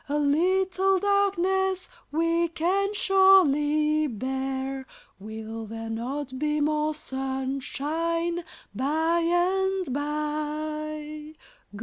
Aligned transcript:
A 0.09 0.17
little 0.17 0.97
darkness 0.97 1.87
we 2.11 2.47
can 2.47 2.95
surely 2.95 4.07
bear; 4.07 4.87
Will 5.19 5.67
there 5.67 5.91
not 5.91 6.39
be 6.39 6.59
more 6.59 6.95
sunshine 6.95 8.43
by 8.73 9.19
and 9.19 9.93
by? 9.93 11.35